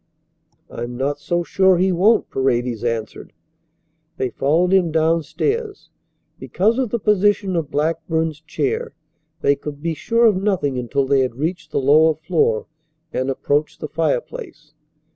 [0.71, 3.33] "I'm not so sure he won't," Paredes answered.
[4.17, 5.91] They followed him downstairs.
[6.39, 8.95] Because of the position of Blackburn's chair
[9.41, 12.65] they could be sure of nothing until they had reached the lower floor
[13.13, 14.73] and approached the fireplace.